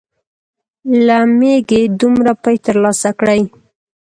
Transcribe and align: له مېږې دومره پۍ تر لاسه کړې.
له 1.05 1.17
مېږې 1.37 1.81
دومره 2.01 2.31
پۍ 2.43 2.55
تر 2.65 2.75
لاسه 2.83 3.09
کړې. 3.19 3.41